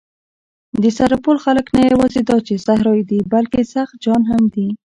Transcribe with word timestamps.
د 0.81 0.83
سرپل 0.97 1.37
خلک 1.45 1.65
نه 1.75 1.81
یواځې 1.91 2.19
دا 2.29 2.37
چې 2.47 2.53
صحرايي 2.65 3.03
دي، 3.09 3.19
بلکې 3.33 3.61
سخت 3.73 3.95
جان 4.05 4.21
هم 4.31 4.43
دي. 4.55 4.67